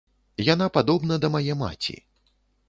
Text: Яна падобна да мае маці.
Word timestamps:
Яна 0.45 0.67
падобна 0.77 1.19
да 1.27 1.31
мае 1.35 1.53
маці. 1.61 1.97